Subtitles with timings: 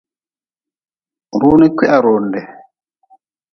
[1.39, 2.41] Runi kwiharonde.